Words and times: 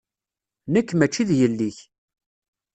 Nekk 0.73 0.89
maci 0.95 1.23
d 1.29 1.31
yelli-k. 1.39 1.77